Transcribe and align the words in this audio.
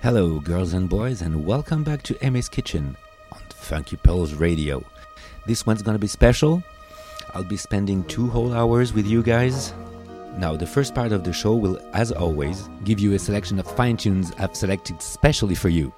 Hello, 0.00 0.38
girls 0.38 0.74
and 0.74 0.88
boys, 0.88 1.22
and 1.22 1.44
welcome 1.44 1.82
back 1.82 2.04
to 2.04 2.14
Aimé's 2.14 2.48
Kitchen 2.48 2.96
on 3.32 3.40
Funky 3.50 3.96
Pearls 3.96 4.32
Radio. 4.32 4.84
This 5.44 5.66
one's 5.66 5.82
gonna 5.82 5.98
be 5.98 6.06
special. 6.06 6.62
I'll 7.34 7.42
be 7.42 7.56
spending 7.56 8.04
two 8.04 8.28
whole 8.28 8.54
hours 8.54 8.92
with 8.92 9.08
you 9.08 9.24
guys. 9.24 9.74
Now, 10.36 10.54
the 10.54 10.68
first 10.68 10.94
part 10.94 11.10
of 11.10 11.24
the 11.24 11.32
show 11.32 11.56
will, 11.56 11.80
as 11.94 12.12
always, 12.12 12.68
give 12.84 13.00
you 13.00 13.14
a 13.14 13.18
selection 13.18 13.58
of 13.58 13.68
fine 13.72 13.96
tunes 13.96 14.30
I've 14.38 14.54
selected 14.54 15.02
specially 15.02 15.56
for 15.56 15.68
you. 15.68 15.92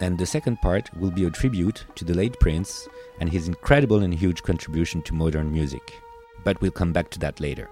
And 0.00 0.18
the 0.18 0.26
second 0.26 0.60
part 0.60 0.90
will 0.96 1.12
be 1.12 1.26
a 1.26 1.30
tribute 1.30 1.86
to 1.94 2.04
the 2.04 2.14
late 2.14 2.40
Prince 2.40 2.88
and 3.20 3.30
his 3.30 3.46
incredible 3.46 4.02
and 4.02 4.12
huge 4.12 4.42
contribution 4.42 5.02
to 5.02 5.14
modern 5.14 5.52
music. 5.52 6.02
But 6.42 6.60
we'll 6.60 6.72
come 6.72 6.92
back 6.92 7.10
to 7.10 7.20
that 7.20 7.38
later. 7.38 7.70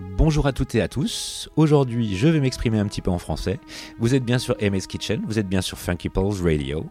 Bonjour 0.00 0.46
à 0.46 0.52
toutes 0.52 0.74
et 0.74 0.80
à 0.80 0.88
tous. 0.88 1.50
Aujourd'hui, 1.56 2.16
je 2.16 2.26
vais 2.26 2.40
m'exprimer 2.40 2.78
un 2.78 2.86
petit 2.86 3.02
peu 3.02 3.10
en 3.10 3.18
français. 3.18 3.60
Vous 3.98 4.14
êtes 4.14 4.24
bien 4.24 4.38
sur 4.38 4.56
MS 4.56 4.86
Kitchen, 4.88 5.20
vous 5.26 5.38
êtes 5.38 5.46
bien 5.46 5.60
sur 5.60 5.76
Funky 5.76 6.08
Pulse 6.08 6.40
Radio. 6.40 6.86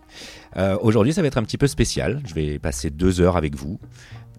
Euh, 0.58 0.78
aujourd'hui, 0.82 1.12
ça 1.12 1.22
va 1.24 1.28
être 1.28 1.40
un 1.40 1.44
petit 1.44 1.58
peu 1.58 1.66
spécial. 1.66 2.22
Je 2.28 2.36
vais 2.36 2.60
passer 2.60 2.92
deux 2.92 3.20
heures 3.20 3.36
avec 3.36 3.56
vous. 3.56 3.80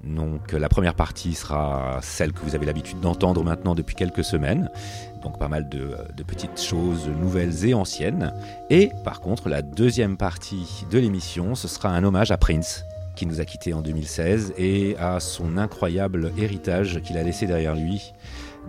Donc, 0.04 0.52
la 0.52 0.68
première 0.68 0.94
partie 0.94 1.34
sera 1.34 1.98
celle 2.00 2.32
que 2.32 2.42
vous 2.42 2.54
avez 2.54 2.64
l'habitude 2.64 3.00
d'entendre 3.00 3.42
maintenant 3.42 3.74
depuis 3.74 3.96
quelques 3.96 4.22
semaines. 4.22 4.70
Donc, 5.24 5.36
pas 5.36 5.48
mal 5.48 5.68
de, 5.68 5.96
de, 6.16 6.22
petites 6.22 6.60
choses 6.60 7.08
nouvelles 7.08 7.66
et 7.66 7.74
anciennes. 7.74 8.32
Et 8.70 8.90
par 9.04 9.20
contre, 9.20 9.48
la 9.48 9.62
deuxième 9.62 10.16
partie 10.16 10.86
de 10.88 10.98
l'émission, 11.00 11.56
ce 11.56 11.66
sera 11.66 11.88
un 11.88 12.04
hommage 12.04 12.30
à 12.30 12.36
Prince, 12.36 12.84
qui 13.16 13.26
nous 13.26 13.40
a 13.40 13.44
quittés 13.44 13.72
en 13.72 13.82
2016, 13.82 14.54
et 14.56 14.96
à 14.96 15.18
son 15.18 15.58
incroyable 15.58 16.32
héritage 16.38 17.00
qu'il 17.02 17.18
a 17.18 17.24
laissé 17.24 17.48
derrière 17.48 17.74
lui 17.74 18.12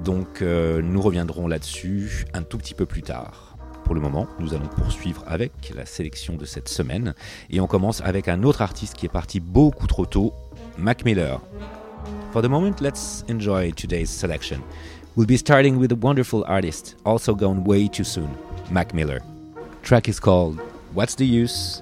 donc 0.04 0.42
euh, 0.42 0.82
nous 0.82 1.02
reviendrons 1.02 1.48
là-dessus 1.48 2.26
un 2.34 2.44
tout 2.44 2.58
petit 2.58 2.74
peu 2.74 2.86
plus 2.86 3.04
tard. 3.04 3.56
Pour 3.84 3.96
le 3.96 4.02
moment, 4.02 4.28
nous 4.40 4.54
allons 4.54 4.68
poursuivre 4.68 5.24
avec 5.28 5.74
la 5.76 5.86
sélection 5.86 6.36
de 6.36 6.46
cette 6.46 6.70
semaine 6.70 7.14
et 7.50 7.60
on 7.60 7.68
commence 7.68 8.02
avec 8.02 8.28
un 8.28 8.44
autre 8.44 8.62
artiste 8.62 8.94
qui 8.96 9.06
est 9.06 9.10
parti 9.10 9.40
beaucoup 9.40 9.88
trop 9.88 10.06
tôt, 10.06 10.34
Mac 10.78 11.04
Miller. 11.04 11.42
For 12.32 12.42
the 12.42 12.48
moment, 12.48 12.80
let's 12.82 13.24
enjoy 13.30 13.72
today's 13.74 14.10
selection. 14.10 14.62
We'll 15.16 15.28
be 15.28 15.38
starting 15.38 15.78
with 15.78 15.92
a 15.92 15.98
wonderful 16.00 16.46
artist, 16.48 16.96
also 17.04 17.36
gone 17.36 17.66
way 17.66 17.90
too 17.90 18.06
soon, 18.06 18.30
Mac 18.72 18.94
Miller. 18.94 19.22
Track 19.84 20.08
is 20.08 20.20
called 20.20 20.60
What's 20.94 21.16
the 21.16 21.26
Use? 21.26 21.82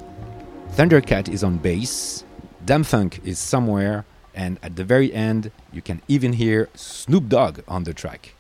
Thundercat 0.76 1.30
is 1.30 1.44
on 1.44 1.58
bass, 1.58 2.24
Damn 2.66 2.84
Funk 2.84 3.20
is 3.24 3.38
somewhere, 3.38 4.06
and 4.40 4.58
at 4.64 4.78
the 4.78 4.86
very 4.86 5.14
end, 5.14 5.52
you 5.74 5.82
can 5.82 6.02
even 6.08 6.32
hear 6.34 6.70
Snoop 6.74 7.28
Dogg 7.28 7.60
on 7.68 7.84
the 7.84 7.94
track. 7.94 8.36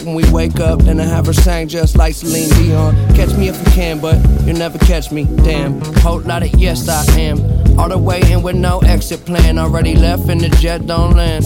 When 0.00 0.14
we 0.14 0.28
wake 0.30 0.60
up. 0.60 0.80
Then 0.80 1.00
I 1.00 1.04
have 1.04 1.26
her 1.26 1.32
sang 1.32 1.68
just 1.68 1.96
like 1.96 2.14
Celine 2.14 2.48
Dion. 2.50 2.94
Catch 3.14 3.36
me 3.36 3.48
if 3.48 3.58
you 3.58 3.72
can, 3.72 4.00
but 4.00 4.16
you'll 4.46 4.56
never 4.56 4.78
catch 4.78 5.12
me. 5.12 5.24
Damn. 5.24 5.80
Whole 5.96 6.20
lot 6.20 6.42
of 6.42 6.54
yes, 6.54 6.88
I 6.88 7.04
am. 7.20 7.38
All 7.78 7.88
the 7.88 7.98
way 7.98 8.20
in 8.30 8.42
with 8.42 8.56
no 8.56 8.78
exit 8.80 9.24
plan. 9.24 9.58
Already 9.58 9.94
left 9.94 10.28
and 10.28 10.40
the 10.40 10.48
jet 10.48 10.86
don't 10.86 11.16
land. 11.16 11.44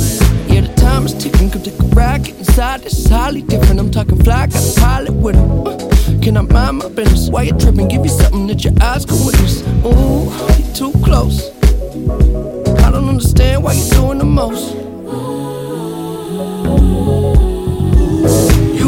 Yeah, 0.48 0.62
the 0.62 0.74
time 0.76 1.06
is 1.06 1.14
ticking. 1.14 1.50
Come 1.50 1.62
take 1.62 1.78
a 1.78 2.18
get 2.18 2.38
inside. 2.38 2.84
It's 2.84 3.08
highly 3.08 3.42
different. 3.42 3.80
I'm 3.80 3.90
talking 3.90 4.22
fly, 4.22 4.46
got 4.46 4.76
a 4.76 4.80
pilot 4.80 5.12
with 5.12 5.36
him. 5.36 5.66
Uh, 5.66 5.76
can 6.22 6.36
I 6.36 6.42
mind 6.42 6.78
my 6.78 6.88
business? 6.88 7.28
Why 7.28 7.42
you 7.42 7.52
tripping? 7.52 7.88
Give 7.88 8.04
you 8.04 8.10
something 8.10 8.46
that 8.48 8.64
your 8.64 8.74
eyes 8.80 9.04
can 9.04 9.24
witness. 9.24 9.62
Ooh, 9.84 10.30
you're 10.58 10.74
too 10.74 10.92
close. 11.04 11.50
I 12.84 12.90
don't 12.90 13.08
understand 13.08 13.62
why 13.62 13.72
you're 13.72 13.90
doing 13.90 14.18
the 14.18 14.24
most. 14.24 14.86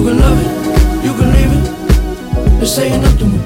Can 0.08 0.20
love 0.20 0.40
it, 0.40 1.04
you 1.04 1.12
can 1.12 1.28
leave 1.36 1.52
it. 1.52 2.60
This 2.60 2.78
ain't 2.78 3.02
nothing 3.02 3.37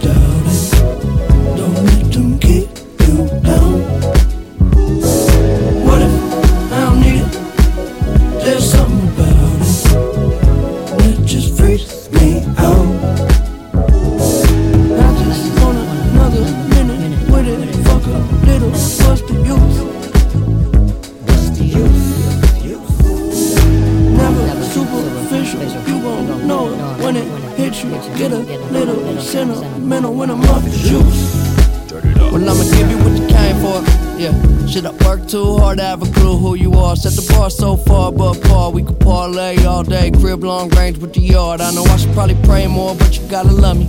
with 40.98 41.14
the 41.14 41.20
yard. 41.20 41.60
I 41.60 41.72
know 41.72 41.84
I 41.84 41.96
should 41.96 42.12
probably 42.12 42.36
pray 42.44 42.66
more, 42.66 42.94
but 42.94 43.16
you 43.16 43.26
gotta 43.28 43.52
love 43.52 43.78
me. 43.78 43.88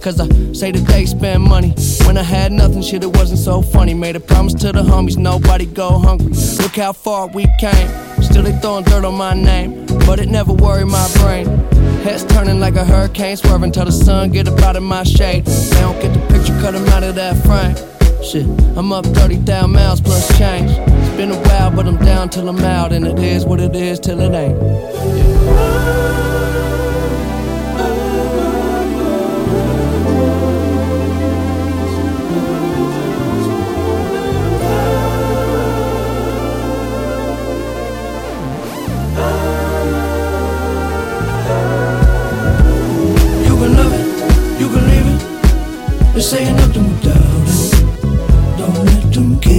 Cause 0.00 0.18
I 0.18 0.26
say 0.54 0.72
that 0.72 0.86
they 0.86 1.04
spend 1.04 1.42
money. 1.42 1.74
When 2.06 2.16
I 2.16 2.22
had 2.22 2.52
nothing, 2.52 2.80
shit, 2.80 3.02
it 3.02 3.14
wasn't 3.18 3.38
so 3.38 3.60
funny. 3.60 3.92
Made 3.92 4.16
a 4.16 4.20
promise 4.20 4.54
to 4.54 4.72
the 4.72 4.82
homies, 4.82 5.18
nobody 5.18 5.66
go 5.66 5.98
hungry. 5.98 6.32
Look 6.62 6.76
how 6.76 6.92
far 6.92 7.26
we 7.28 7.46
came. 7.60 7.88
Still, 8.22 8.42
they 8.42 8.52
throwing 8.60 8.84
dirt 8.84 9.04
on 9.04 9.14
my 9.14 9.34
name. 9.34 9.84
But 10.06 10.18
it 10.18 10.28
never 10.28 10.54
worried 10.54 10.86
my 10.86 11.06
brain. 11.16 11.46
Heads 12.02 12.24
turning 12.24 12.60
like 12.60 12.76
a 12.76 12.84
hurricane, 12.84 13.36
swerving 13.36 13.72
till 13.72 13.84
the 13.84 13.92
sun 13.92 14.30
get 14.30 14.48
up 14.48 14.58
out 14.60 14.76
of 14.76 14.82
my 14.82 15.02
shade. 15.02 15.44
They 15.44 15.80
don't 15.80 16.00
get 16.00 16.14
the 16.14 16.20
picture, 16.32 16.58
cut 16.62 16.72
them 16.72 16.86
out 16.88 17.02
of 17.02 17.14
that 17.16 17.36
frame. 17.44 17.76
Shit, 18.24 18.46
I'm 18.78 18.92
up 18.92 19.04
30,000 19.04 19.70
miles 19.70 20.00
plus 20.00 20.26
change. 20.38 20.70
It's 20.70 21.16
been 21.16 21.30
a 21.30 21.38
while, 21.48 21.70
but 21.70 21.86
I'm 21.86 21.98
down 21.98 22.30
till 22.30 22.48
I'm 22.48 22.60
out, 22.60 22.92
and 22.92 23.06
it 23.06 23.18
is 23.18 23.44
what 23.44 23.60
it 23.60 23.76
is 23.76 24.00
till 24.00 24.20
it 24.20 24.32
ain't. 24.32 24.60
Yeah. 24.60 25.29
They're 46.20 46.28
saying 46.28 46.54
knock 46.54 46.74
them 46.74 47.00
down. 47.00 47.46
Don't 48.58 48.84
let 48.84 49.10
them 49.10 49.38
get 49.38 49.49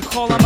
could 0.00 0.10
call 0.10 0.37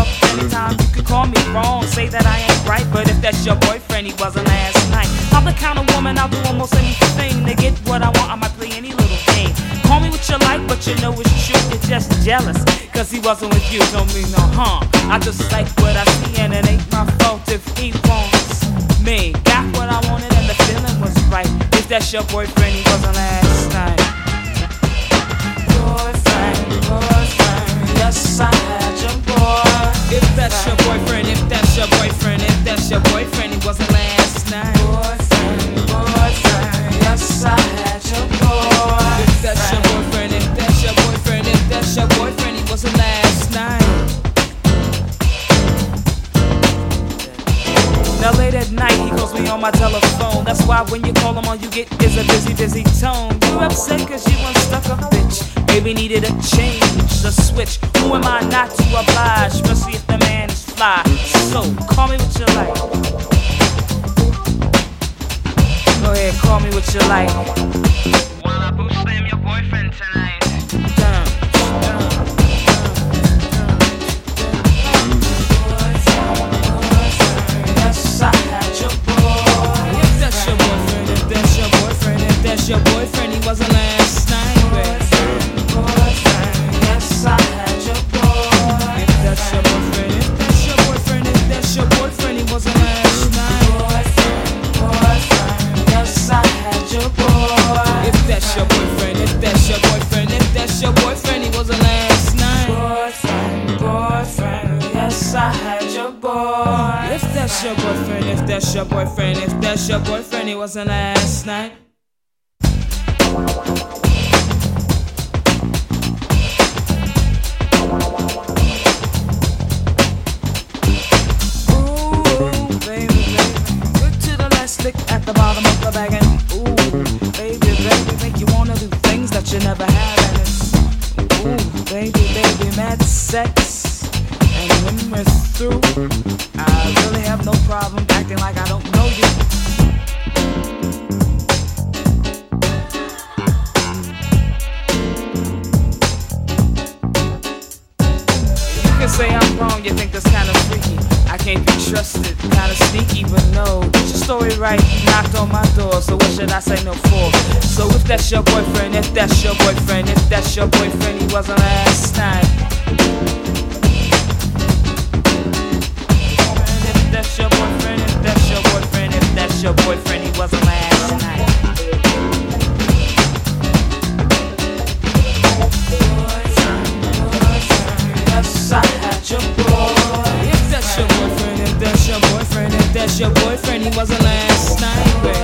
That's 183.12 183.20
your 183.20 183.30
boyfriend, 183.44 183.84
he 183.84 183.94
wasn't 183.94 184.22
last 184.22 184.80
night 184.80 185.22
with. 185.22 185.36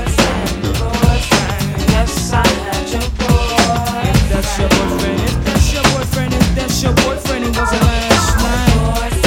Yes, 1.90 2.32
I 2.32 2.46
had 2.64 2.88
your 2.88 3.04
boyfriend. 3.20 4.16
If 4.16 4.28
that's 4.30 4.58
your 4.58 4.68
boyfriend, 4.70 5.20
if 5.20 5.44
that's 5.44 5.72
your 5.74 5.82
boyfriend, 5.92 6.32
if 6.32 6.54
that's 6.54 6.82
your 6.82 6.94
boyfriend, 6.94 7.44
he 7.44 7.50
wasn't 7.50 7.82
last 7.82 8.38
night. 8.40 9.20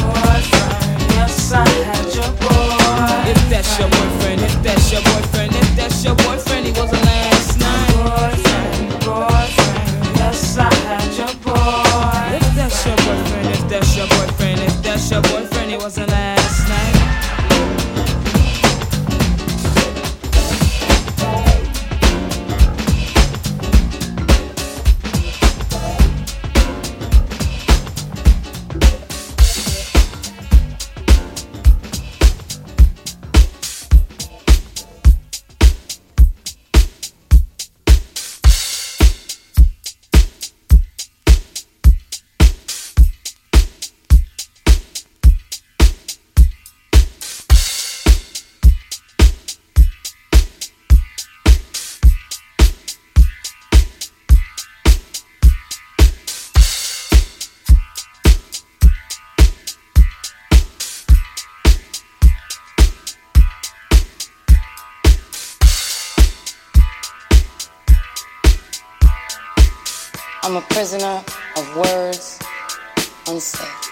Boyfriend, 0.00 1.10
Yes, 1.12 1.52
I 1.52 1.68
had 1.68 2.14
your 2.14 2.30
boyfriend. 2.40 3.36
If 3.36 3.50
that's 3.50 3.78
your 3.78 3.90
boyfriend, 3.90 4.40
if 4.40 4.62
that's 4.62 4.90
your 4.90 5.02
boyfriend. 5.02 5.23
I'm 70.54 70.62
a 70.62 70.66
prisoner 70.66 71.20
of 71.56 71.76
words 71.76 72.38
unsaid. 73.26 73.83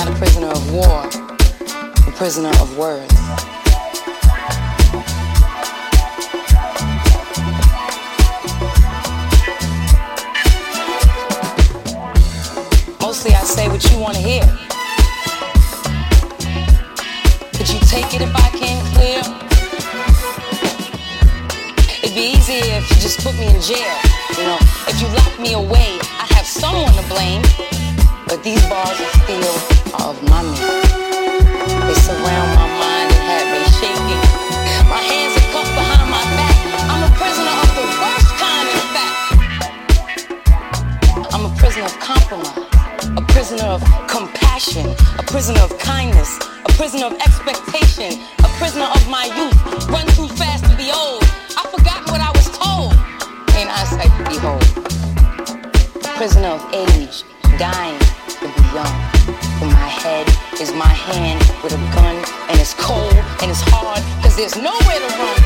Not 0.00 0.08
a 0.08 0.16
prisoner 0.16 0.46
of 0.46 0.72
war, 0.72 1.04
a 2.06 2.12
prisoner 2.12 2.48
of 2.48 2.78
words. 2.78 3.12
Mostly 12.98 13.34
I 13.34 13.42
say 13.44 13.68
what 13.68 13.84
you 13.92 13.98
want 13.98 14.14
to 14.14 14.22
hear. 14.22 14.40
Could 17.52 17.68
you 17.68 17.78
take 17.80 18.14
it 18.14 18.22
if 18.22 18.34
I 18.34 18.48
came 18.56 18.80
clear? 18.94 19.20
It'd 22.02 22.14
be 22.14 22.38
easier 22.38 22.78
if 22.78 22.88
you 22.88 22.96
just 22.96 23.20
put 23.20 23.34
me 23.34 23.54
in 23.54 23.60
jail. 23.60 23.98
You 24.38 24.44
know, 24.44 24.58
if 24.88 24.98
you 25.02 25.08
lock 25.08 25.38
me 25.38 25.52
away, 25.52 25.98
I 26.18 26.26
have 26.30 26.46
someone 26.46 26.94
to 26.94 27.06
blame. 27.10 27.42
But 28.30 28.44
these 28.44 28.62
bars 28.70 28.94
are 28.94 30.06
of 30.06 30.22
my 30.30 30.42
making. 30.46 30.86
They 31.82 31.98
surround 31.98 32.54
my 32.54 32.68
mind 32.78 33.10
and 33.10 33.22
have 33.26 33.46
me 33.50 33.58
shaking. 33.74 34.22
My 34.86 35.02
hands 35.02 35.34
are 35.34 35.50
cuffed 35.50 35.74
behind 35.74 36.06
my 36.06 36.22
back. 36.38 36.54
I'm 36.86 37.02
a 37.02 37.10
prisoner 37.18 37.50
of 37.50 37.74
the 37.74 37.82
worst 37.98 38.30
kind, 38.38 38.70
in 38.70 38.86
fact. 38.94 39.18
I'm 41.34 41.44
a 41.44 41.52
prisoner 41.58 41.86
of 41.86 41.98
compromise, 41.98 42.54
a 43.18 43.22
prisoner 43.34 43.66
of 43.66 43.82
compassion, 44.06 44.94
a 45.18 45.24
prisoner 45.24 45.62
of 45.62 45.76
kindness, 45.80 46.38
a 46.64 46.72
prisoner 46.78 47.06
of 47.06 47.14
expectation, 47.14 48.22
a 48.38 48.48
prisoner 48.62 48.86
of 48.94 49.08
my 49.08 49.26
youth. 49.26 49.58
Run 49.90 50.06
too 50.14 50.28
fast 50.38 50.62
to 50.70 50.76
be 50.76 50.92
old. 50.94 51.24
I 51.58 51.66
forgot 51.66 52.06
what 52.06 52.20
I 52.20 52.30
was 52.30 52.46
told. 52.54 52.94
Ain't 53.58 53.70
eyesight 53.74 54.12
to 54.18 54.22
behold. 54.30 54.62
Prisoner 56.14 56.50
of 56.50 56.62
age, 56.72 57.24
there's 64.40 64.56
nowhere 64.56 64.98
to 64.98 65.18
run 65.18 65.39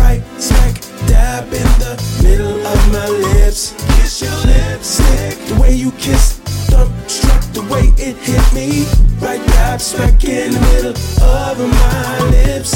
right 0.00 0.22
smack 0.38 0.74
dab 1.06 1.44
in 1.52 1.70
the 1.84 1.94
middle 2.22 2.58
of 2.66 2.80
my 2.92 3.08
lips. 3.08 3.74
Kiss 3.94 4.22
your 4.22 4.38
lipstick. 4.50 5.36
The 5.48 5.56
way 5.60 5.72
you 5.74 5.90
kiss, 5.92 6.40
Thump 6.70 6.90
struck 7.08 7.42
the 7.52 7.62
way 7.72 7.84
it 8.06 8.16
hit 8.28 8.46
me. 8.58 8.86
Right 9.24 9.44
dab 9.54 9.80
smack 9.80 10.24
in 10.24 10.52
the 10.52 10.60
middle 10.68 10.96
of 11.22 11.56
my 11.58 12.18
lips. 12.34 12.72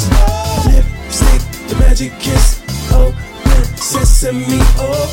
Lipstick, 0.67 1.41
the 1.69 1.75
magic 1.79 2.11
kiss. 2.19 2.61
Oh, 2.91 3.11
sesame. 3.75 4.61
Oh. 4.77 5.04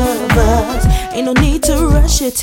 of. 0.00 0.86
Ain't 1.14 1.26
no 1.26 1.32
need 1.34 1.62
to 1.64 1.86
rush 1.88 2.22
it. 2.22 2.40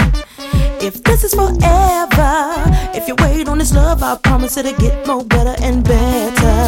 If 0.82 1.04
this 1.04 1.24
is 1.24 1.34
forever, 1.34 2.54
if 2.94 3.08
you 3.08 3.16
wait 3.20 3.48
on 3.48 3.58
this 3.58 3.74
love, 3.74 4.04
I 4.04 4.18
promise 4.18 4.58
it'll 4.58 4.74
get 4.74 5.08
more 5.08 5.24
better 5.24 5.56
and 5.64 5.84
better. 5.84 6.60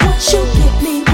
Once 0.00 0.32
you 0.32 0.44
get 0.54 0.82
me 0.82 1.13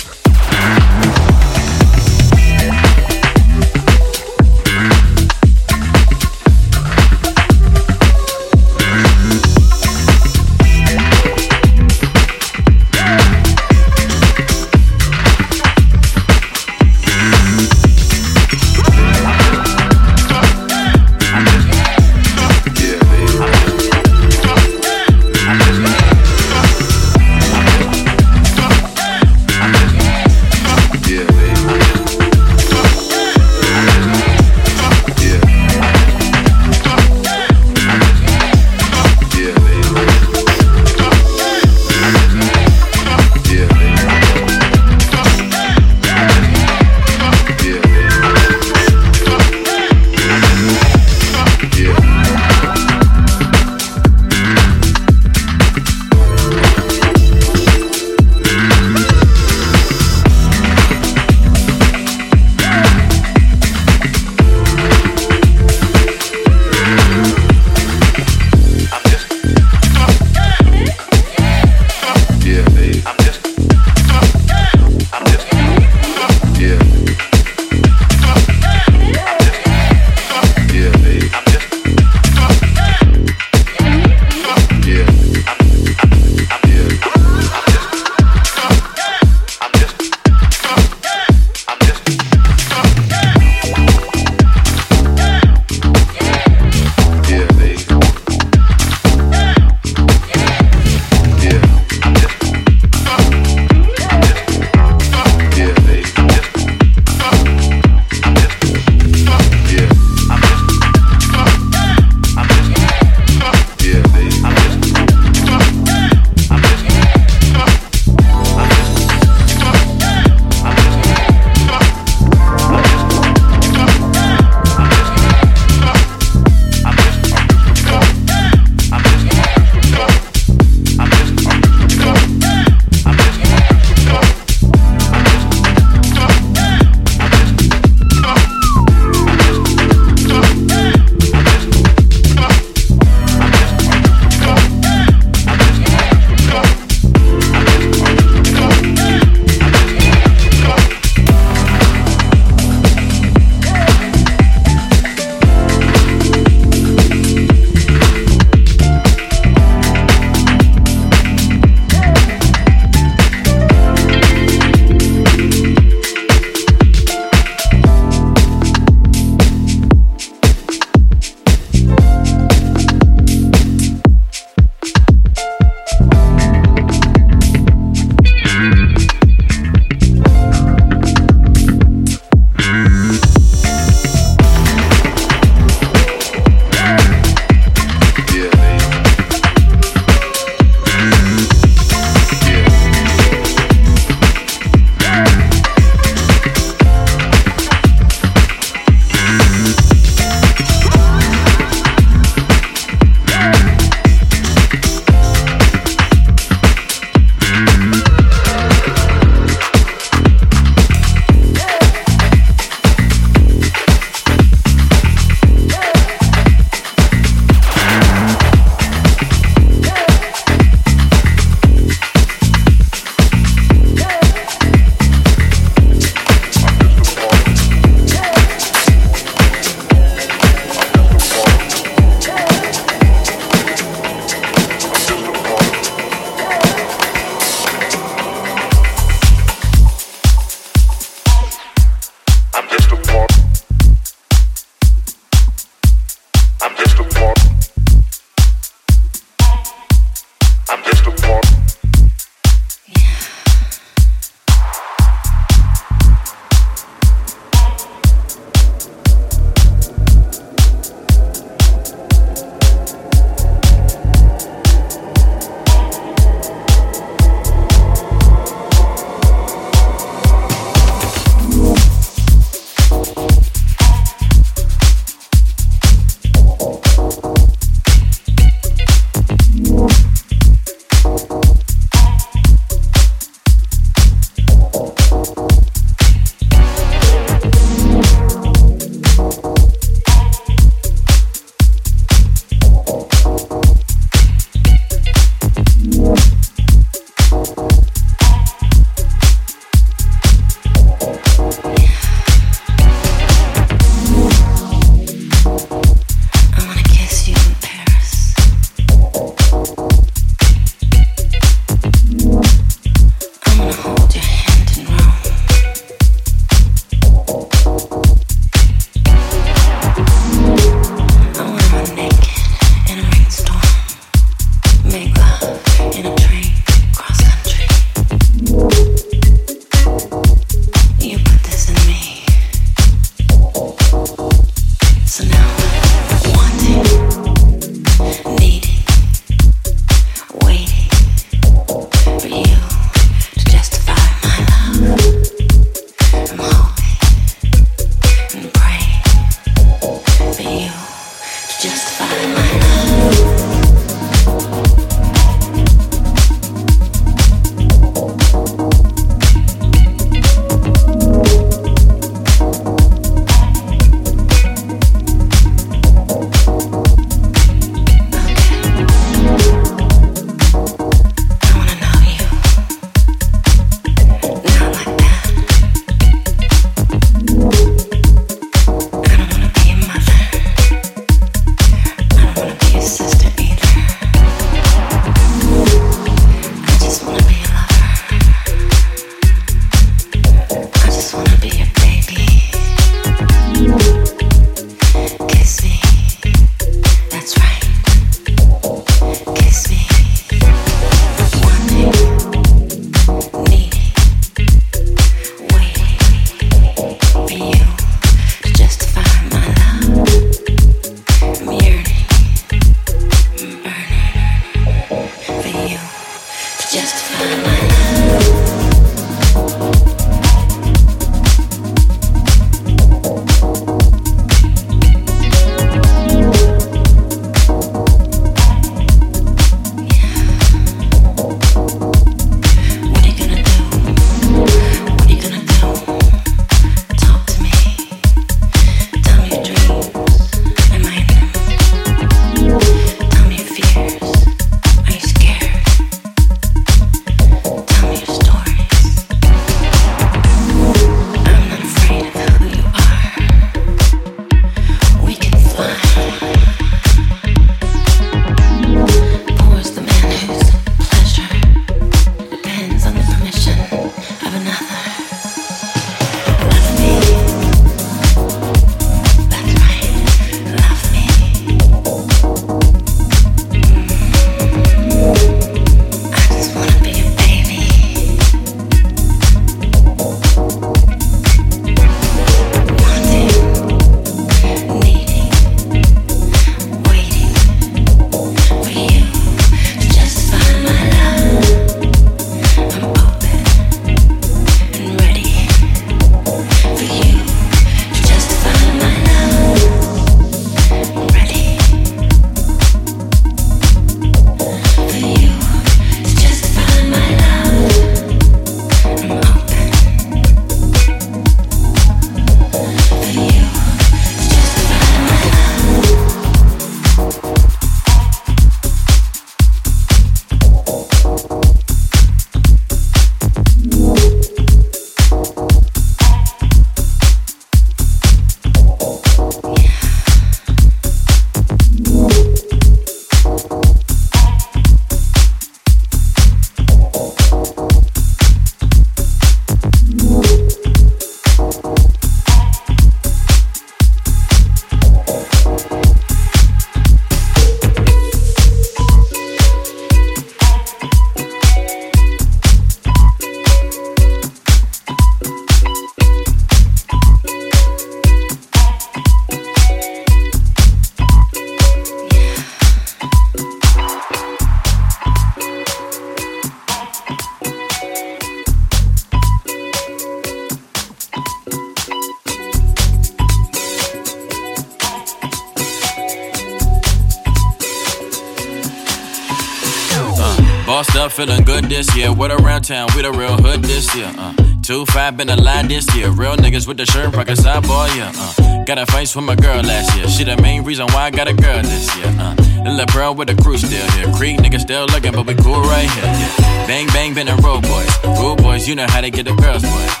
With 586.67 586.77
the 586.77 586.85
shirt, 586.85 587.11
pocket 587.13 587.37
side 587.37 587.63
boy, 587.63 587.89
yeah. 587.95 588.11
Uh, 588.15 588.63
got 588.65 588.77
a 588.77 588.85
fight 588.85 589.13
with 589.15 589.25
my 589.25 589.35
girl 589.35 589.61
last 589.63 589.95
year. 589.97 590.07
She 590.07 590.23
the 590.23 590.37
main 590.41 590.63
reason 590.63 590.85
why 590.87 591.05
I 591.05 591.09
got 591.09 591.27
a 591.27 591.33
girl 591.33 591.61
this 591.61 591.95
year. 591.97 592.05
Uh, 592.19 592.35
little 592.63 592.85
bro 592.85 593.13
with 593.13 593.29
the 593.29 593.41
crew 593.41 593.57
still 593.57 593.89
here. 593.91 594.13
Creek 594.13 594.37
niggas 594.37 594.61
still 594.61 594.85
looking, 594.85 595.11
but 595.11 595.25
we 595.25 595.33
cool 595.35 595.61
right 595.61 595.89
here. 595.89 596.03
Yeah. 596.05 596.67
Bang 596.67 596.87
bang, 596.87 597.13
been 597.13 597.27
a 597.27 597.35
road 597.37 597.63
boys. 597.63 597.91
Rude 598.03 598.37
boys, 598.37 598.67
you 598.67 598.75
know 598.75 598.85
how 598.87 599.01
they 599.01 599.09
get 599.09 599.25
the 599.25 599.33
girls, 599.33 599.63
boy. 599.63 600.00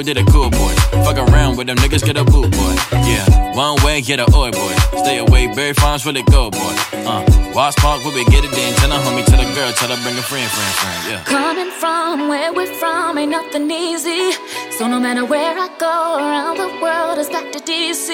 Road 0.00 0.06
did 0.06 0.16
a 0.16 0.24
cool 0.32 0.48
boy. 0.48 0.72
Fuck 1.04 1.18
around 1.18 1.58
with 1.58 1.66
them 1.66 1.76
niggas, 1.76 2.02
get 2.02 2.16
a 2.16 2.24
boot 2.24 2.50
boy. 2.50 2.74
Yeah, 3.04 3.54
one 3.54 3.76
way, 3.84 4.00
get 4.00 4.18
a 4.18 4.24
oi 4.34 4.50
boy. 4.50 4.74
Stay 4.96 5.18
away, 5.18 5.46
Barry 5.54 5.74
Farms 5.74 6.06
really 6.06 6.22
go, 6.22 6.50
boy. 6.50 6.74
Uh, 6.92 7.20
Watts 7.54 7.76
Park, 7.76 8.02
where 8.02 8.14
we 8.14 8.24
get 8.24 8.42
it 8.42 8.50
then. 8.52 8.72
Tell 8.76 8.90
a 8.92 8.94
homie, 8.94 9.26
tell 9.26 9.38
a 9.38 9.54
girl, 9.54 9.70
tell 9.72 9.90
her 9.94 10.02
bring 10.02 10.16
a 10.16 10.22
friend, 10.22 10.50
friend, 10.50 10.74
friend. 10.80 11.00
Yeah. 11.10 11.24
Coming 11.24 11.70
from 11.72 12.28
where 12.28 12.50
we're 12.50 12.74
from 12.80 13.18
ain't 13.18 13.30
nothing 13.30 13.70
easy. 13.70 14.32
So 14.78 14.88
no 14.88 14.98
matter 14.98 15.26
where 15.26 15.52
I 15.58 15.68
go 15.78 16.16
around 16.16 16.56
the 16.56 16.70
world, 16.80 17.18
it's 17.18 17.28
back 17.28 17.52
to 17.52 17.58
DC. 17.58 18.08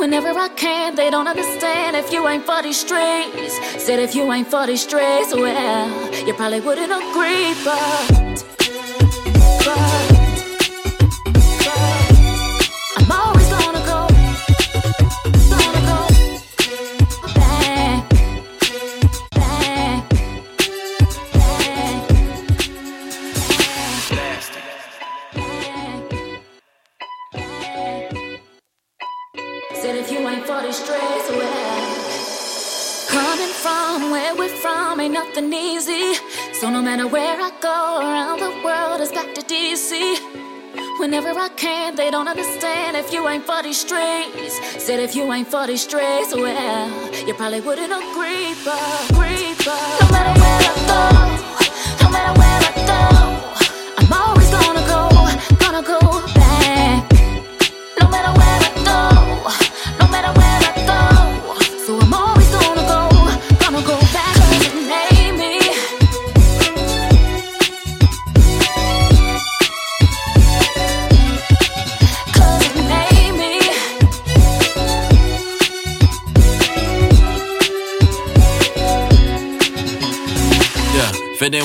Whenever 0.00 0.36
I 0.36 0.48
can, 0.48 0.96
they 0.96 1.10
don't 1.10 1.28
understand 1.28 1.94
if 1.94 2.12
you 2.12 2.26
ain't 2.26 2.44
for 2.44 2.60
these 2.60 2.80
streets. 2.80 3.54
Said 3.84 4.00
if 4.00 4.16
you 4.16 4.32
ain't 4.32 4.48
for 4.48 4.66
these 4.66 4.82
streets, 4.82 5.32
well, 5.32 6.26
you 6.26 6.34
probably 6.34 6.60
wouldn't 6.60 6.90
agree, 6.90 7.54
but- 7.62 8.51
matter 36.96 37.08
where 37.08 37.40
I 37.40 37.50
go 37.62 38.00
around 38.00 38.40
the 38.40 38.52
world, 38.62 39.00
it's 39.00 39.12
back 39.12 39.34
to 39.34 39.40
DC. 39.40 41.00
Whenever 41.00 41.30
I 41.30 41.48
can, 41.56 41.96
they 41.96 42.10
don't 42.10 42.28
understand 42.28 42.98
if 42.98 43.10
you 43.10 43.26
ain't 43.26 43.46
for 43.46 43.62
these 43.62 43.80
streets. 43.80 44.60
Said 44.84 45.00
if 45.00 45.16
you 45.16 45.32
ain't 45.32 45.48
for 45.48 45.66
these 45.66 45.84
streets, 45.84 46.34
well, 46.34 47.26
you 47.26 47.32
probably 47.32 47.62
wouldn't 47.62 47.92
agree, 47.92 48.52
but 48.62 48.76
agree, 49.08 49.54
but 49.64 49.80
no 50.00 50.06
matter 50.12 50.34
where 50.38 50.60
I 50.68 51.36
go, 51.38 51.41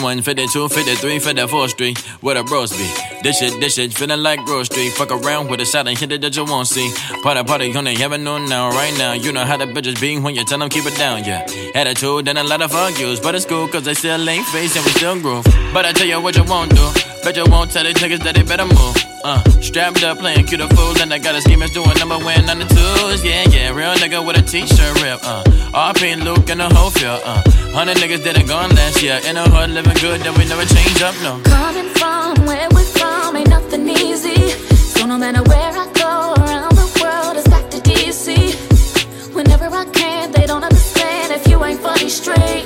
51, 0.07 0.21
52, 0.21 0.69
53, 0.69 1.19
54th 1.19 1.69
Street, 1.69 1.97
where 2.21 2.35
the 2.35 2.43
bros 2.43 2.71
be. 2.71 2.89
This 3.23 3.39
shit, 3.39 3.59
this 3.59 3.75
shit, 3.75 3.93
feeling 3.93 4.23
like 4.23 4.39
Street. 4.63 4.91
Fuck 4.93 5.11
around 5.11 5.49
with 5.49 5.59
a 5.59 5.65
shot 5.65 5.87
and 5.87 5.97
hit 5.97 6.11
it 6.13 6.21
that 6.21 6.35
you 6.35 6.45
won't 6.45 6.67
see. 6.67 6.93
Party, 7.23 7.43
party 7.43 7.75
on 7.75 7.83
the 7.83 7.91
avenue 7.91 8.39
now, 8.47 8.69
right 8.69 8.97
now. 8.97 9.13
You 9.13 9.33
know 9.33 9.43
how 9.43 9.57
the 9.57 9.65
bitches 9.65 9.99
be 9.99 10.17
when 10.17 10.33
you 10.33 10.45
tell 10.45 10.59
them 10.59 10.69
keep 10.69 10.85
it 10.85 10.95
down, 10.95 11.25
yeah. 11.25 11.45
Attitude 11.75 12.27
and 12.27 12.37
a 12.37 12.43
lot 12.43 12.61
of 12.61 12.73
argues, 12.73 13.19
but 13.19 13.35
it's 13.35 13.45
cool 13.45 13.67
cause 13.67 13.83
they 13.83 13.95
still 13.95 14.29
ain't 14.29 14.45
face 14.47 14.75
and 14.77 14.85
we 14.85 14.91
still 14.91 15.19
groove. 15.19 15.43
But 15.73 15.85
I 15.85 15.91
tell 15.91 16.07
you 16.07 16.21
what 16.21 16.37
you 16.37 16.45
won't 16.45 16.73
do. 16.73 16.89
Bet 17.23 17.35
you 17.35 17.45
won't 17.45 17.69
tell 17.71 17.83
these 17.83 17.95
niggas 17.95 18.23
that 18.23 18.35
they 18.35 18.43
better 18.43 18.65
move. 18.65 19.06
Uh, 19.23 19.41
strapped 19.61 20.03
up 20.03 20.19
playing 20.19 20.45
cute 20.45 20.61
fools, 20.73 21.01
and 21.01 21.13
I 21.13 21.17
got 21.17 21.35
a 21.35 21.41
schemers 21.41 21.71
doing 21.71 21.97
number 21.97 22.17
one 22.17 22.49
on 22.49 22.59
the 22.59 22.65
twos. 22.65 23.25
Yeah, 23.25 23.43
yeah, 23.49 23.73
real 23.73 23.93
nigga 23.95 24.25
with 24.25 24.37
a 24.37 24.41
t-shirt 24.41 25.01
rip. 25.01 25.19
Uh, 25.23 25.43
RP 25.73 26.21
Luke 26.23 26.49
and 26.49 26.59
the 26.59 26.69
whole 26.69 26.91
field. 26.91 27.21
Uh, 27.25 27.41
hundred 27.73 27.97
niggas 27.97 28.23
that 28.23 28.37
are 28.37 28.47
gone 28.47 28.69
last 28.75 29.01
year. 29.01 29.19
In 29.25 29.35
the 29.35 29.43
hood, 29.43 29.71
living 29.71 29.97
good, 30.01 30.21
that 30.21 30.37
we 30.37 30.45
never 30.45 30.65
change 30.65 31.01
up, 31.01 31.15
no. 31.25 31.41
Coming 31.49 31.89
from 31.97 32.45
where 32.45 32.69
we're 32.71 32.91
from, 32.93 33.35
ain't 33.35 33.49
nothing 33.49 33.89
easy. 33.89 34.49
So 34.95 35.05
no 35.05 35.17
matter 35.17 35.41
where 35.49 35.71
I 35.73 35.85
go 35.93 36.33
around 36.37 36.75
the 36.77 36.87
world, 37.01 37.37
it's 37.37 37.47
back 37.47 37.69
to 37.71 37.77
DC. 37.77 39.33
Whenever 39.33 39.65
I 39.65 39.85
can, 39.85 40.31
they 40.31 40.45
don't 40.45 40.63
understand 40.63 41.33
if 41.33 41.47
you 41.47 41.63
ain't 41.65 41.81
funny 41.81 42.09
straight. 42.09 42.65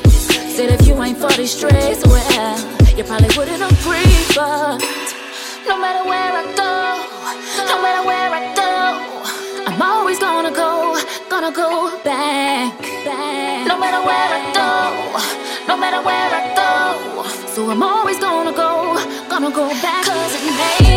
Said 0.51 0.69
if 0.79 0.85
you 0.85 1.01
ain't 1.01 1.17
funny 1.17 1.47
straight, 1.47 1.97
well, 2.05 2.57
you 2.95 3.03
probably 3.03 3.31
wouldn't 3.37 3.63
agree, 3.63 4.15
but 4.35 5.10
no 5.67 5.77
matter 5.79 6.03
where 6.09 6.31
I 6.41 6.43
go, 6.61 6.71
no 7.69 7.81
matter 7.81 8.03
where 8.07 8.29
I 8.39 8.41
go, 8.55 8.71
I'm 9.71 9.81
always 9.81 10.19
gonna 10.19 10.51
go, 10.51 10.97
gonna 11.29 11.51
go 11.51 11.97
back. 12.03 12.79
back. 13.05 13.67
No 13.67 13.77
matter 13.79 14.01
where 14.07 14.29
I 14.37 14.41
go, 14.59 15.67
no 15.67 15.77
matter 15.77 16.01
where 16.07 16.29
I 16.39 16.43
go, 16.55 17.23
so 17.47 17.69
I'm 17.69 17.83
always 17.83 18.19
gonna 18.19 18.51
go, 18.53 18.95
gonna 19.29 19.51
go 19.51 19.69
back. 19.81 20.05
Cause 20.05 20.33
it 20.35 20.53
made 20.61 20.90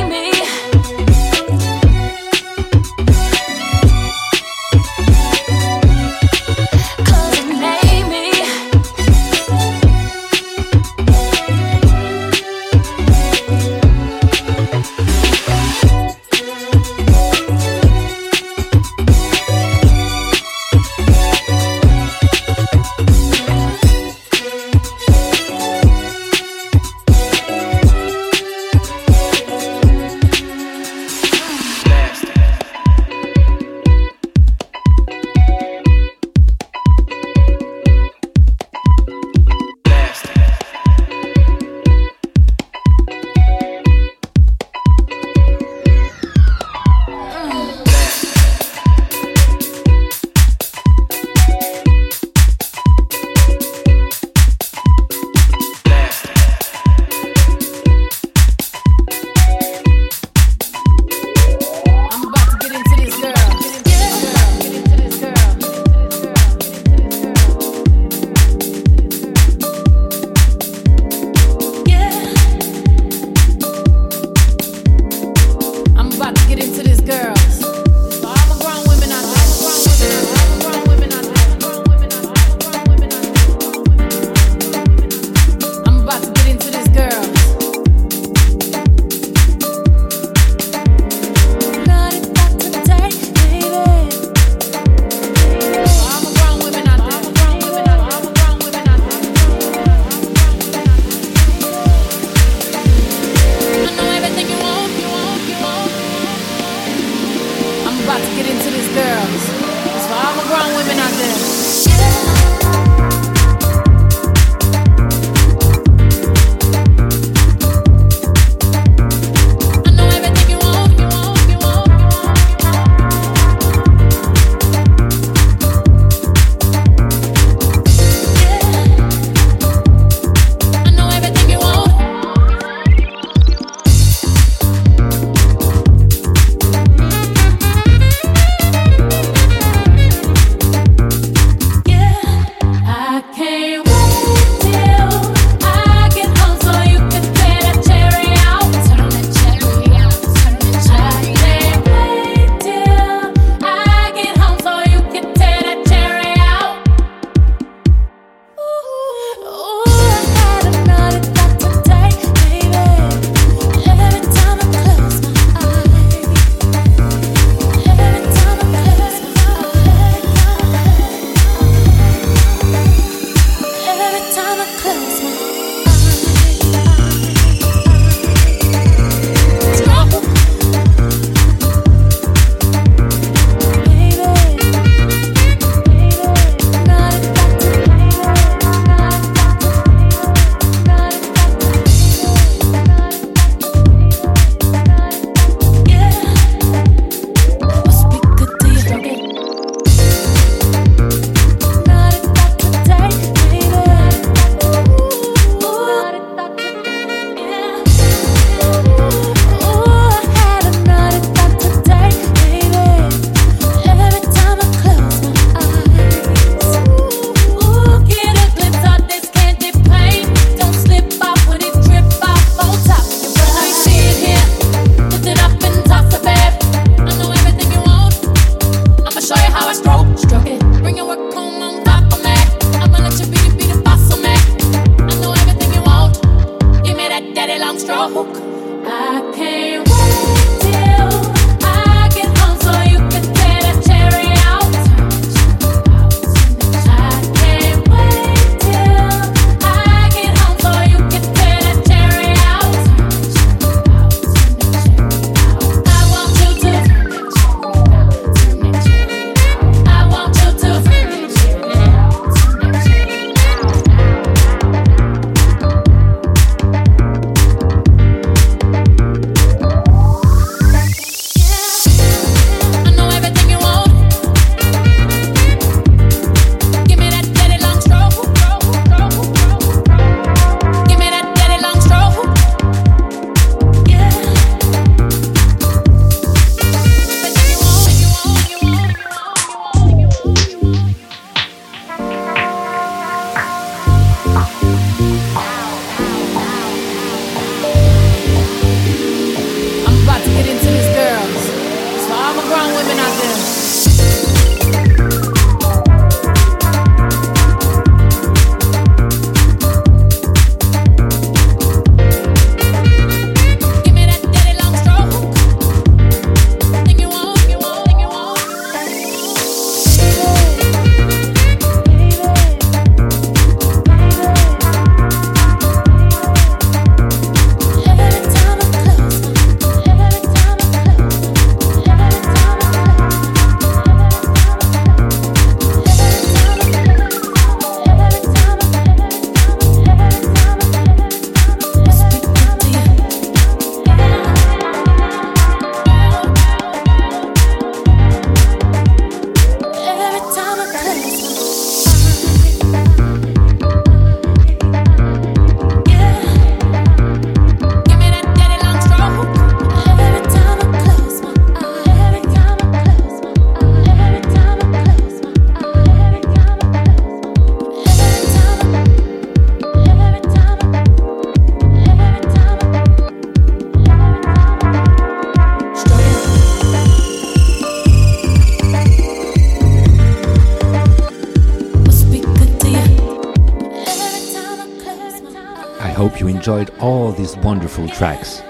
wonderful 387.64 387.88
tracks. 387.96 388.42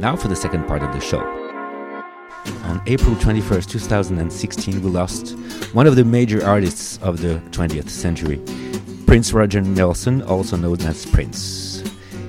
Now 0.00 0.14
for 0.14 0.28
the 0.28 0.36
second 0.36 0.66
part 0.66 0.82
of 0.82 0.92
the 0.92 1.00
show. 1.00 1.20
On 2.64 2.82
April 2.86 3.16
21st, 3.16 3.70
2016, 3.70 4.82
we 4.82 4.90
lost 4.90 5.30
one 5.72 5.86
of 5.86 5.96
the 5.96 6.04
major 6.04 6.44
artists 6.44 6.98
of 6.98 7.22
the 7.22 7.40
20th 7.52 7.88
century, 7.88 8.38
Prince 9.06 9.32
Roger 9.32 9.62
Nelson, 9.62 10.20
also 10.20 10.58
known 10.58 10.78
as 10.82 11.06
Prince. 11.06 11.82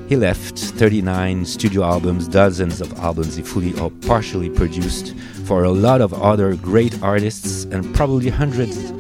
He 0.08 0.16
left 0.16 0.58
39 0.58 1.44
studio 1.44 1.84
albums, 1.84 2.30
dozens 2.30 2.80
of 2.80 2.98
albums 3.00 3.36
he 3.36 3.44
fully 3.44 3.78
or 3.78 3.92
partially 4.08 4.50
produced 4.50 5.14
for 5.44 5.66
a 5.66 5.72
lot 5.72 6.00
of 6.00 6.14
other 6.14 6.56
great 6.56 7.04
artists, 7.04 7.66
and 7.66 7.94
probably 7.94 8.30
hundreds 8.30 8.92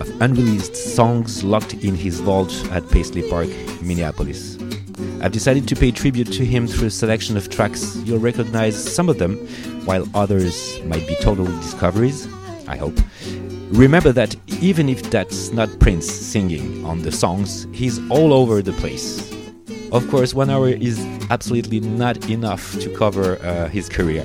of 0.00 0.22
unreleased 0.22 0.76
songs 0.76 1.42
locked 1.42 1.74
in 1.74 1.96
his 1.96 2.20
vault 2.20 2.52
at 2.70 2.88
Paisley 2.90 3.28
Park, 3.28 3.48
Minneapolis. 3.82 4.55
I've 5.26 5.32
decided 5.32 5.66
to 5.66 5.74
pay 5.74 5.90
tribute 5.90 6.30
to 6.34 6.44
him 6.44 6.68
through 6.68 6.86
a 6.86 6.90
selection 6.90 7.36
of 7.36 7.50
tracks. 7.50 7.96
You'll 8.04 8.20
recognize 8.20 8.76
some 8.76 9.08
of 9.08 9.18
them, 9.18 9.38
while 9.84 10.06
others 10.14 10.80
might 10.84 11.04
be 11.08 11.16
total 11.16 11.46
discoveries, 11.46 12.28
I 12.68 12.76
hope. 12.76 12.96
Remember 13.72 14.12
that 14.12 14.36
even 14.62 14.88
if 14.88 15.02
that's 15.10 15.50
not 15.50 15.80
Prince 15.80 16.08
singing 16.08 16.84
on 16.84 17.02
the 17.02 17.10
songs, 17.10 17.66
he's 17.72 17.98
all 18.08 18.32
over 18.32 18.62
the 18.62 18.70
place. 18.74 19.34
Of 19.90 20.08
course, 20.10 20.32
one 20.32 20.48
hour 20.48 20.68
is 20.68 21.04
absolutely 21.28 21.80
not 21.80 22.30
enough 22.30 22.78
to 22.78 22.88
cover 22.96 23.44
uh, 23.44 23.68
his 23.68 23.88
career, 23.88 24.22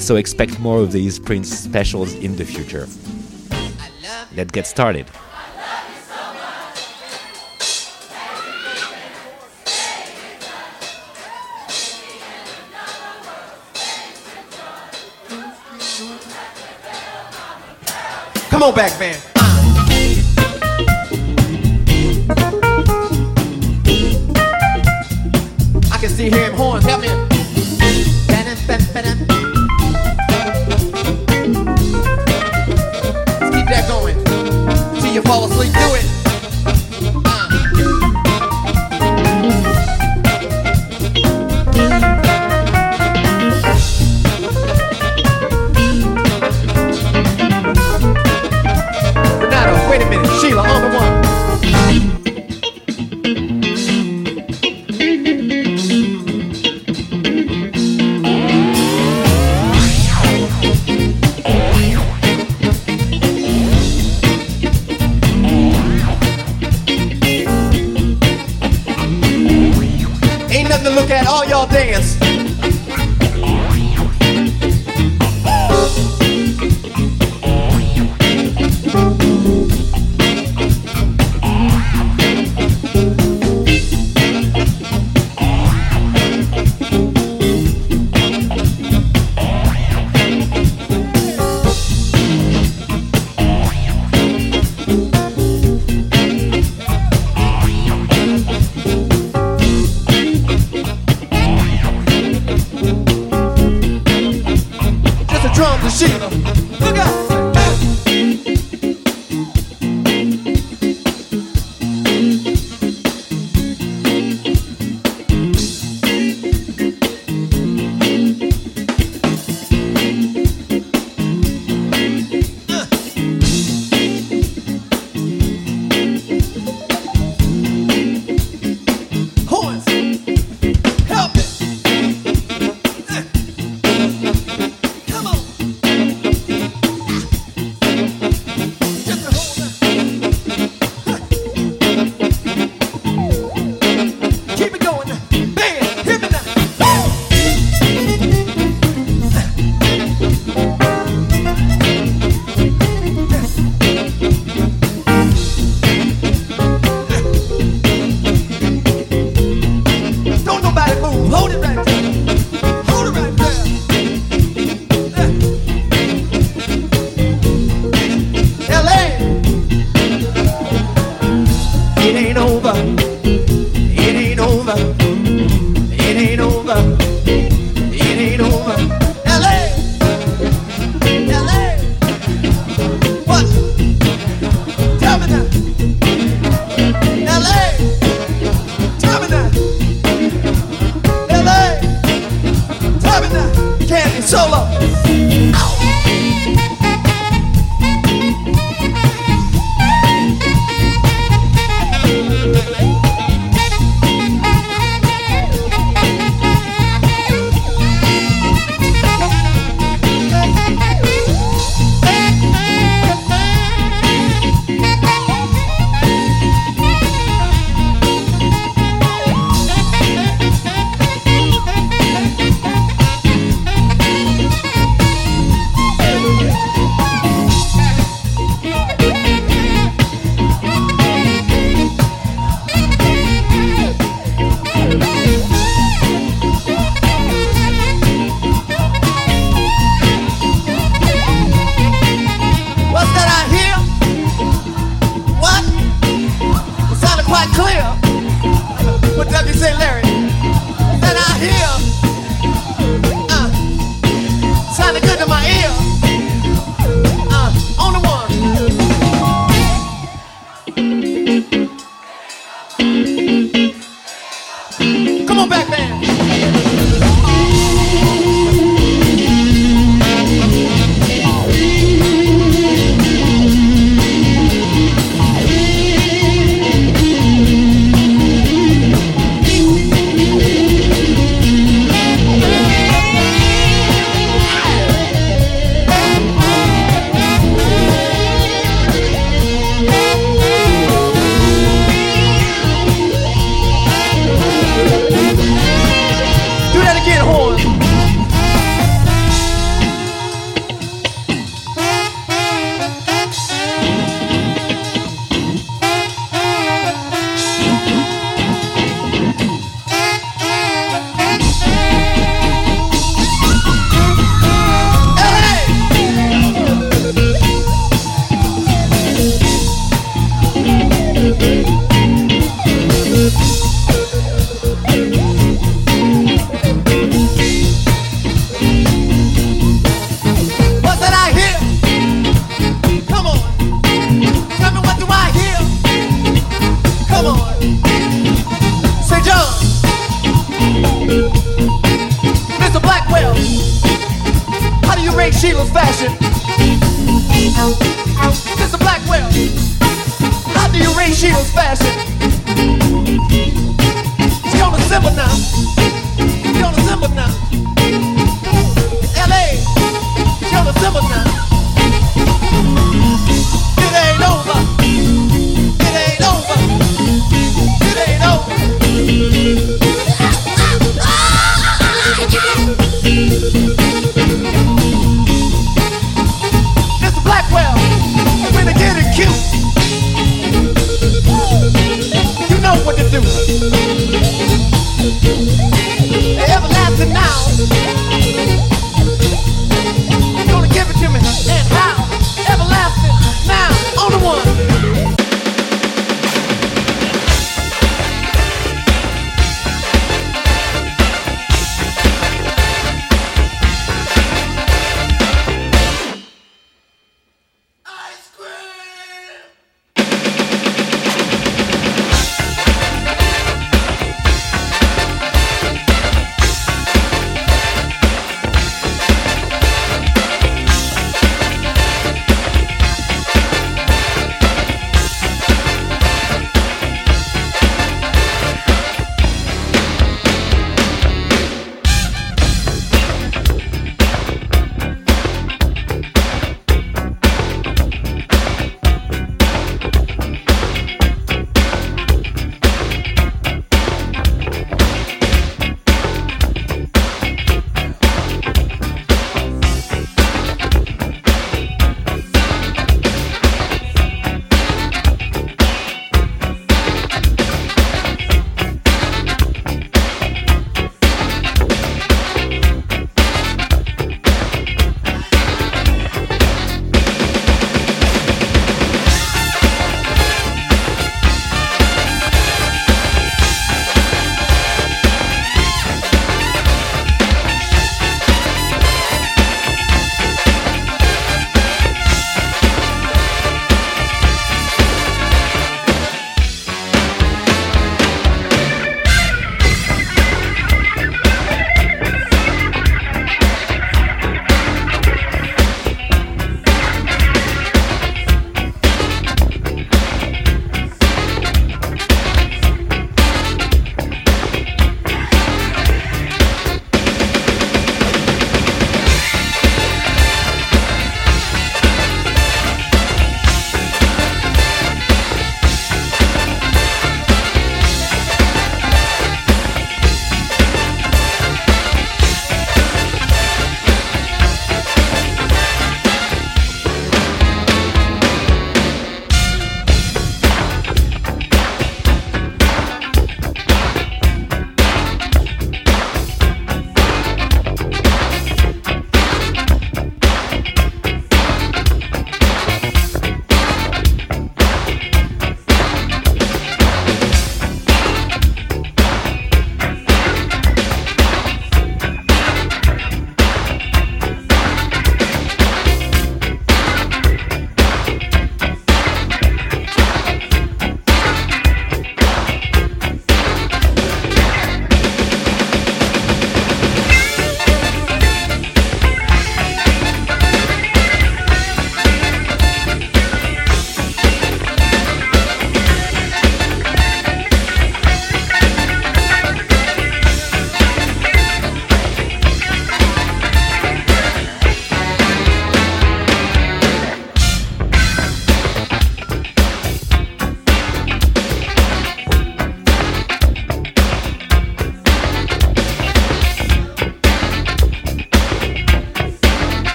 so 0.00 0.16
expect 0.16 0.58
more 0.58 0.80
of 0.80 0.90
these 0.90 1.20
Prince 1.20 1.56
specials 1.56 2.12
in 2.14 2.34
the 2.34 2.44
future. 2.44 2.88
Let's 4.34 4.50
get 4.50 4.66
started. 4.66 5.06
Come 18.60 18.68
on 18.68 18.74
back, 18.74 19.00
man. 19.00 19.16
I 25.90 25.96
can 25.98 26.10
see 26.10 26.28
him 26.28 26.52
horns. 26.52 26.84
Help 26.84 27.00
me. 27.00 27.08
Let's 27.08 28.60
keep 33.56 33.66
that 33.68 33.86
going. 33.88 34.22
Till 35.00 35.14
you 35.14 35.22
fall 35.22 35.46
asleep. 35.46 35.72
Do 35.72 35.94
it. 35.94 36.29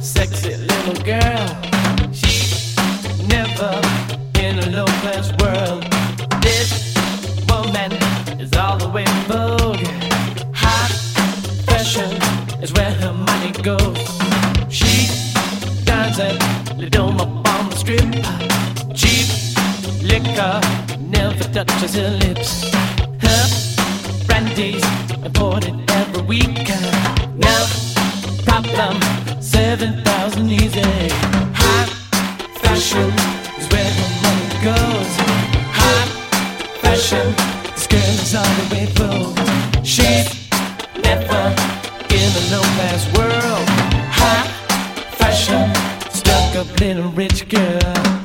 Sexy 0.00 0.56
little 0.56 1.02
girl. 1.04 1.46
She 2.12 2.34
never 3.26 3.80
in 4.38 4.58
a 4.58 4.70
low 4.76 4.86
class 5.02 5.28
world. 5.40 5.82
This 6.42 6.94
woman 7.48 7.92
is 8.40 8.52
all 8.54 8.78
the 8.78 8.88
way 8.88 9.04
vogue. 9.26 9.84
High 10.54 10.88
fashion 11.66 12.10
is 12.62 12.72
where 12.72 12.92
her 13.02 13.12
money 13.12 13.52
goes. 13.62 13.98
She 14.68 15.08
dines 15.84 16.18
at 16.18 16.36
up 16.96 17.48
on 17.54 17.70
the 17.70 17.76
strip. 17.76 18.08
Cheap 18.94 19.28
liquor 20.02 20.60
never 21.00 21.44
touches 21.52 21.94
her 21.94 22.10
lips. 22.24 22.70
Her 23.26 23.44
brandy's 24.26 24.84
imported 25.24 25.74
every 25.90 26.22
week. 26.22 26.68
No 27.36 27.87
problem, 28.48 28.96
seven 29.42 30.02
thousand 30.04 30.50
easy. 30.50 30.80
High 31.62 31.86
fashion 32.62 33.10
is 33.58 33.66
where 33.72 33.92
the 33.98 34.06
money 34.24 34.48
goes. 34.68 35.12
High 35.80 36.08
fashion, 36.82 37.26
this 37.74 37.86
girl 37.86 38.14
is 38.24 38.34
all 38.34 38.52
the 38.58 38.66
way 38.72 38.86
vogue. 38.96 39.38
She's 39.84 40.28
never 41.04 41.42
in 42.16 42.28
a 42.40 42.44
low 42.52 42.64
class 42.76 43.02
world. 43.16 43.68
High 44.20 44.48
fashion, 45.20 45.66
stuck 46.10 46.56
up 46.56 46.80
little 46.80 47.10
rich 47.12 47.48
girl. 47.48 48.17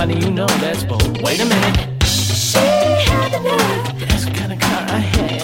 Him. 0.00 0.08
Honey, 0.08 0.24
you 0.24 0.30
know 0.30 0.46
that's 0.46 0.84
bold. 0.84 1.22
Wait 1.22 1.40
a 1.40 1.44
minute. 1.44 2.04
She 2.04 2.58
had 2.58 3.32
the 3.32 3.40
nerve. 3.40 4.08
That's 4.08 4.24
the 4.24 4.30
kind 4.32 4.52
of 4.52 4.58
car 4.58 4.84
I 4.88 4.98
had. 4.98 5.42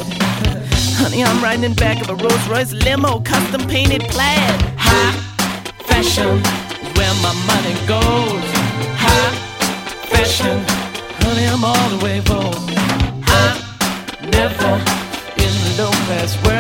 Honey, 0.97 1.25
I'm 1.25 1.43
riding 1.43 1.65
in 1.65 1.75
back 1.75 2.01
of 2.01 2.09
a 2.11 2.15
Rolls 2.15 2.49
Royce 2.49 2.73
limo, 2.73 3.21
custom 3.21 3.67
painted 3.69 4.03
plaid. 4.03 4.63
High 4.77 5.13
fashion 5.85 6.39
is 6.83 6.97
where 6.97 7.15
my 7.23 7.35
money 7.47 7.75
goes. 7.87 8.45
High 8.97 9.33
fashion, 10.09 10.59
honey, 11.23 11.47
I'm 11.47 11.65
all 11.65 11.89
the 11.91 12.05
way 12.05 12.21
vogue. 12.21 12.73
I'm 13.29 14.31
never 14.31 14.73
in 15.37 15.53
the 15.65 15.75
low 15.79 15.91
class 16.07 16.43
world. 16.45 16.56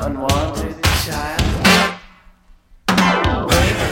unwanted 0.00 0.76
child. 1.04 1.98
Baby, 3.48 3.90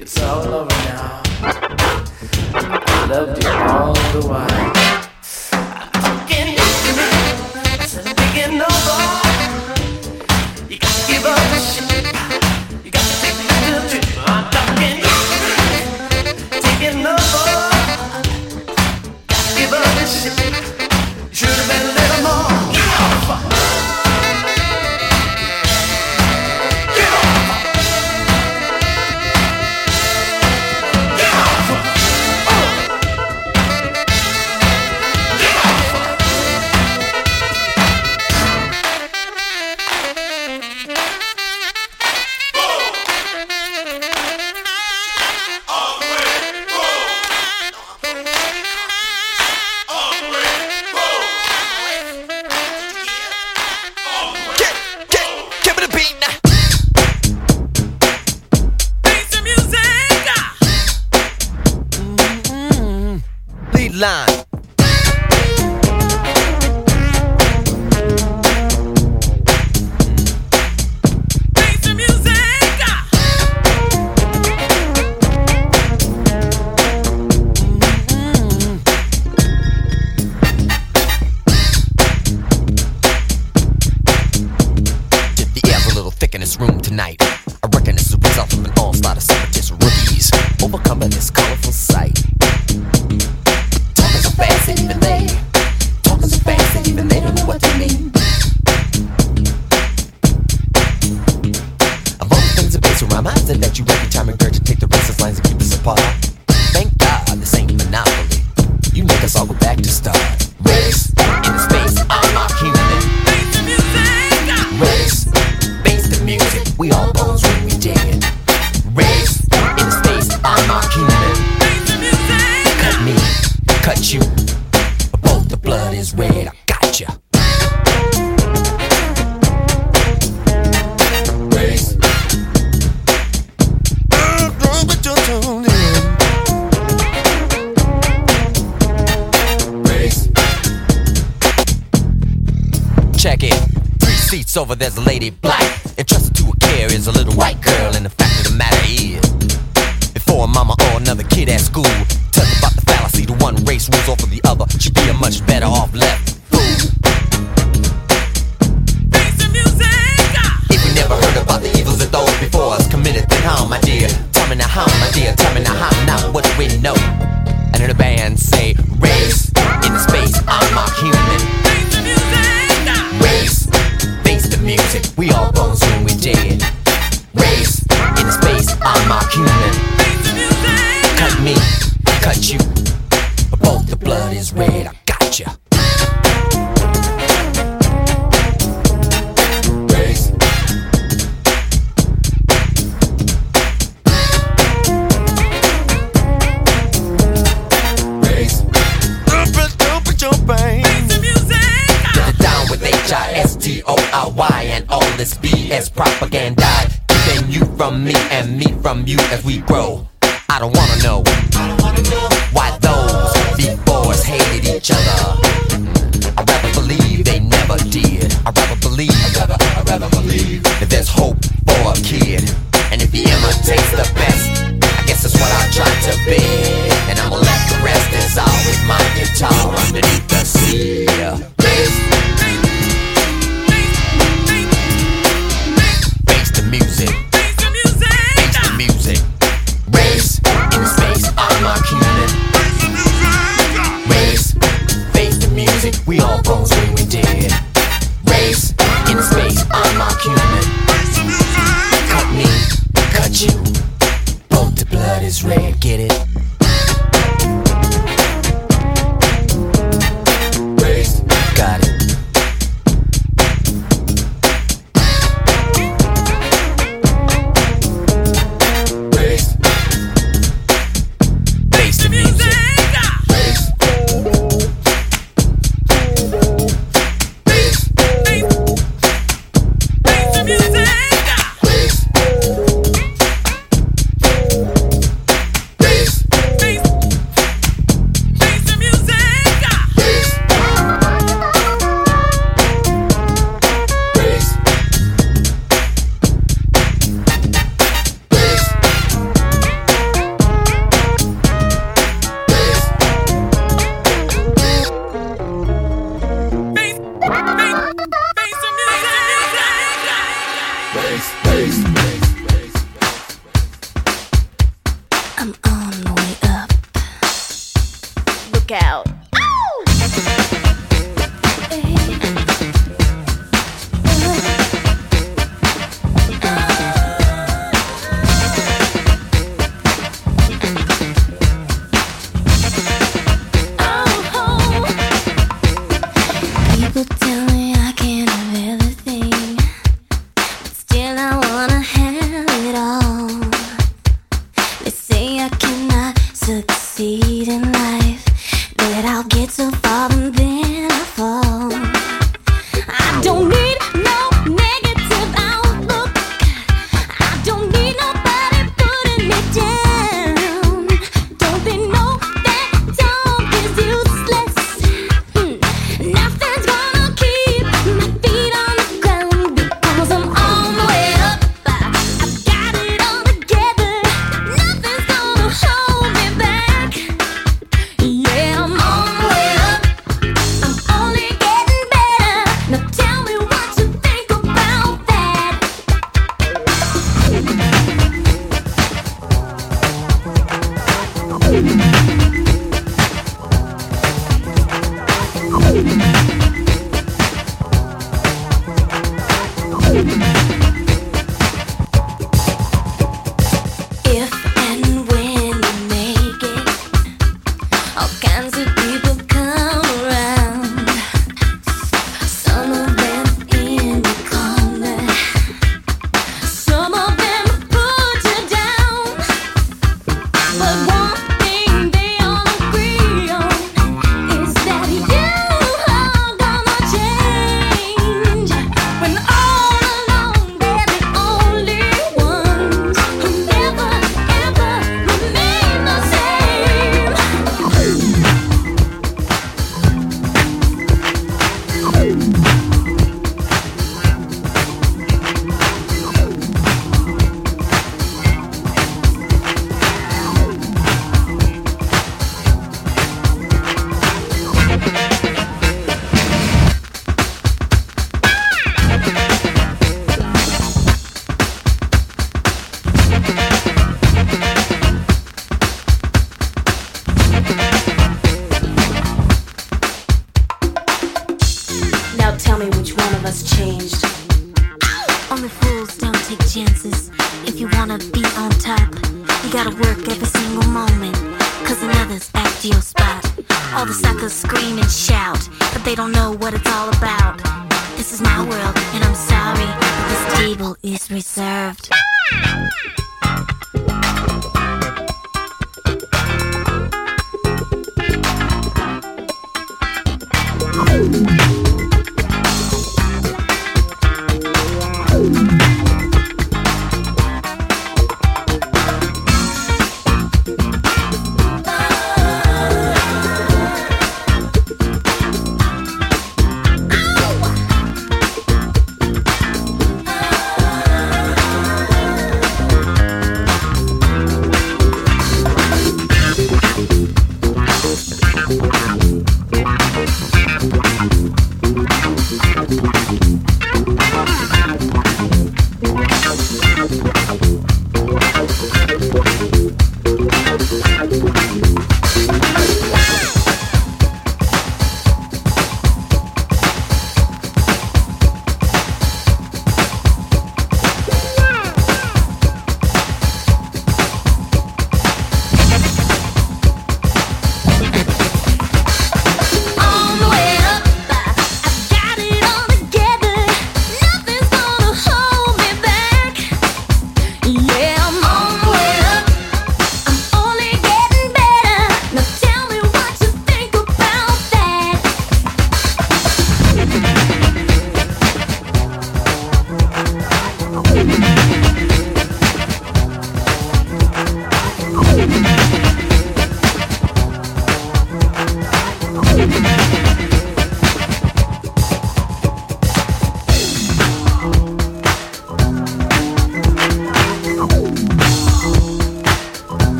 it's 0.00 0.20
all 0.20 0.42
over 0.42 0.70
now. 0.70 1.22
I 2.52 3.06
loved 3.08 3.42
you 3.42 3.50
all 3.50 3.94
the 4.12 4.28
while. 4.28 4.93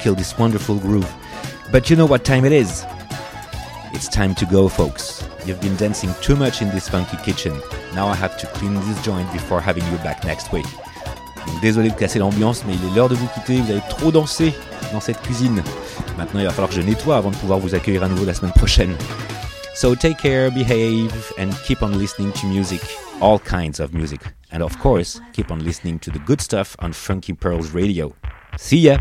Kill 0.00 0.14
this 0.14 0.38
wonderful 0.38 0.76
groove. 0.78 1.10
But 1.70 1.90
you 1.90 1.96
know 1.96 2.06
what 2.06 2.24
time 2.24 2.44
it 2.44 2.52
is? 2.52 2.84
It's 3.92 4.08
time 4.08 4.34
to 4.36 4.46
go, 4.46 4.68
folks. 4.68 5.22
You've 5.46 5.60
been 5.60 5.76
dancing 5.76 6.10
too 6.22 6.36
much 6.36 6.62
in 6.62 6.70
this 6.70 6.88
funky 6.88 7.16
kitchen. 7.18 7.52
Now 7.94 8.08
I 8.08 8.14
have 8.14 8.36
to 8.38 8.46
clean 8.48 8.74
this 8.74 9.02
joint 9.04 9.30
before 9.32 9.60
having 9.60 9.84
you 9.90 9.98
back 9.98 10.24
next 10.24 10.52
week. 10.52 10.66
Donc 11.46 11.60
désolé 11.60 11.90
de 11.90 11.94
casser 11.94 12.18
l'ambiance, 12.18 12.64
mais 12.66 12.74
il 12.74 12.90
est 12.90 12.94
l'heure 12.94 13.08
de 13.08 13.14
vous 13.14 13.26
quitter. 13.28 13.60
Vous 13.60 13.70
avez 13.70 13.82
trop 13.88 14.10
dansé 14.12 14.54
dans 14.92 15.00
cette 15.00 15.20
cuisine. 15.22 15.62
Maintenant, 16.16 16.40
il 16.40 16.46
va 16.46 16.50
falloir 16.50 16.68
que 16.68 16.76
je 16.76 16.82
nettoie 16.82 17.16
avant 17.16 17.30
de 17.30 17.36
pouvoir 17.36 17.58
vous 17.58 17.74
accueillir 17.74 18.02
à 18.02 18.08
nouveau 18.08 18.24
la 18.24 18.34
semaine 18.34 18.52
prochaine. 18.52 18.94
So 19.74 19.94
take 19.94 20.18
care, 20.18 20.50
behave, 20.50 21.32
and 21.38 21.50
keep 21.66 21.82
on 21.82 21.98
listening 21.98 22.32
to 22.32 22.46
music, 22.46 22.80
all 23.20 23.38
kinds 23.38 23.80
of 23.80 23.92
music. 23.94 24.20
And 24.52 24.62
of 24.62 24.78
course, 24.78 25.20
keep 25.32 25.50
on 25.50 25.60
listening 25.60 25.98
to 26.00 26.10
the 26.10 26.18
good 26.18 26.40
stuff 26.40 26.76
on 26.80 26.92
Funky 26.92 27.32
Pearls 27.32 27.72
Radio. 27.72 28.14
See 28.58 28.78
ya! 28.78 28.98